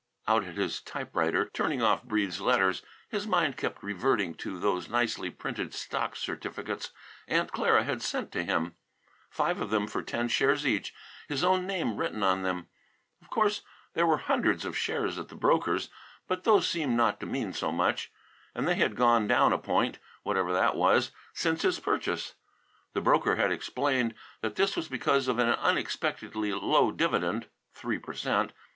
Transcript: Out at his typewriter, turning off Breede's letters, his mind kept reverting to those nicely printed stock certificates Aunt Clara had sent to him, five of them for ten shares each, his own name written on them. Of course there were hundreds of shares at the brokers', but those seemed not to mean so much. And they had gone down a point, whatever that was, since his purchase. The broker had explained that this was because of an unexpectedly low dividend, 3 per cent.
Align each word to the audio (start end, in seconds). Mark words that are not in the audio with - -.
Out 0.27 0.43
at 0.45 0.55
his 0.55 0.81
typewriter, 0.81 1.47
turning 1.53 1.83
off 1.83 2.03
Breede's 2.05 2.41
letters, 2.41 2.81
his 3.09 3.27
mind 3.27 3.55
kept 3.55 3.83
reverting 3.83 4.33
to 4.37 4.59
those 4.59 4.89
nicely 4.89 5.29
printed 5.29 5.75
stock 5.75 6.15
certificates 6.15 6.89
Aunt 7.27 7.51
Clara 7.51 7.83
had 7.83 8.01
sent 8.01 8.31
to 8.31 8.43
him, 8.43 8.73
five 9.29 9.61
of 9.61 9.69
them 9.69 9.85
for 9.85 10.01
ten 10.01 10.27
shares 10.27 10.65
each, 10.65 10.91
his 11.29 11.43
own 11.43 11.67
name 11.67 11.97
written 11.97 12.23
on 12.23 12.41
them. 12.41 12.65
Of 13.21 13.29
course 13.29 13.61
there 13.93 14.07
were 14.07 14.17
hundreds 14.17 14.65
of 14.65 14.75
shares 14.75 15.19
at 15.19 15.27
the 15.27 15.35
brokers', 15.35 15.91
but 16.27 16.45
those 16.45 16.67
seemed 16.67 16.97
not 16.97 17.19
to 17.19 17.27
mean 17.27 17.53
so 17.53 17.71
much. 17.71 18.11
And 18.55 18.67
they 18.67 18.73
had 18.73 18.95
gone 18.95 19.27
down 19.27 19.53
a 19.53 19.59
point, 19.59 19.99
whatever 20.23 20.51
that 20.51 20.75
was, 20.75 21.11
since 21.31 21.61
his 21.61 21.79
purchase. 21.79 22.33
The 22.93 23.01
broker 23.01 23.35
had 23.35 23.51
explained 23.51 24.15
that 24.41 24.55
this 24.55 24.75
was 24.75 24.87
because 24.89 25.27
of 25.27 25.37
an 25.37 25.49
unexpectedly 25.49 26.51
low 26.55 26.91
dividend, 26.91 27.49
3 27.75 27.99
per 27.99 28.13
cent. 28.15 28.51